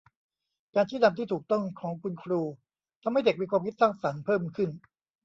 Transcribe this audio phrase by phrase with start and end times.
[0.75, 2.41] การชี้นำที่ถูกต้องของคุณครู
[3.03, 4.69] ทำให้เด็กมีความคิดสร้างสรรค์เพิ่มขึ้น